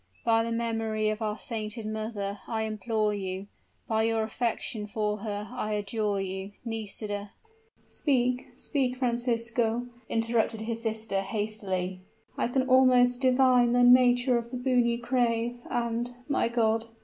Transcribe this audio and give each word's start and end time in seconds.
By 0.25 0.41
the 0.43 0.51
memory 0.51 1.09
of 1.11 1.21
our 1.21 1.37
sainted 1.37 1.85
mother 1.85 2.39
I 2.47 2.63
implore 2.63 3.13
you, 3.13 3.45
by 3.87 4.01
your 4.01 4.23
affection 4.23 4.87
for 4.87 5.17
her 5.19 5.47
I 5.51 5.73
adjure 5.73 6.19
you, 6.19 6.53
Nisida" 6.65 7.33
"Speak, 7.87 8.47
speak, 8.55 8.97
Francisco," 8.97 9.85
interrupted 10.09 10.61
his 10.61 10.81
sister, 10.81 11.21
hastily: 11.21 11.99
"I 12.35 12.47
can 12.47 12.67
almost 12.67 13.21
divine 13.21 13.73
the 13.73 13.83
nature 13.83 14.39
of 14.39 14.49
the 14.49 14.57
boon 14.57 14.87
you 14.87 14.97
crave 14.99 15.59
and 15.69 16.09
my 16.27 16.47
God!" 16.47 16.85